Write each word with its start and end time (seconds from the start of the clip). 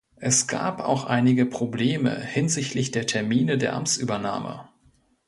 Es 0.15 0.47
gab 0.47 0.81
auch 0.83 1.05
einige 1.05 1.45
Probleme 1.45 2.19
hinsichtlich 2.19 2.89
der 2.89 3.05
Termine 3.05 3.59
der 3.59 3.73
Amtsübernahme. 3.75 4.67